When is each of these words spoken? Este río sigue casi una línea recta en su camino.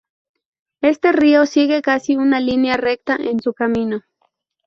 Este 0.81 1.11
río 1.11 1.45
sigue 1.45 1.83
casi 1.83 2.15
una 2.15 2.39
línea 2.39 2.75
recta 2.75 3.15
en 3.17 3.39
su 3.39 3.53
camino. 3.53 4.01